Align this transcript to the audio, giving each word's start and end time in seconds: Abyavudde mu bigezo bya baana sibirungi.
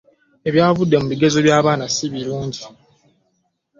Abyavudde 0.47 0.95
mu 1.01 1.07
bigezo 1.11 1.37
bya 1.45 1.57
baana 1.65 1.85
sibirungi. 1.95 2.61